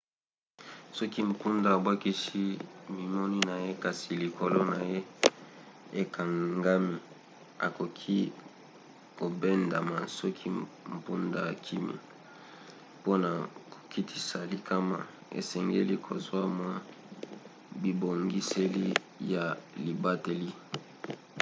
[0.97, 2.43] soki mpunda abwakisi
[2.95, 4.99] momemi na ye kasi likolo na ye
[6.01, 6.95] ekangami
[7.67, 8.19] akoki
[9.17, 10.47] kobendama soki
[10.95, 11.95] mpunda akimi.
[12.99, 13.29] mpona
[13.71, 14.99] kokitisa likama
[15.39, 16.73] esengeli kozwa mwa
[17.81, 18.85] bibongiseli
[19.31, 19.43] ya
[19.83, 20.49] libateli